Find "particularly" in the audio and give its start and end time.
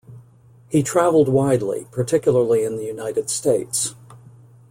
1.91-2.63